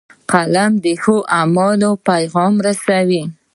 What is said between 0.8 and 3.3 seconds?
د ښو عملونو پیغام رسوي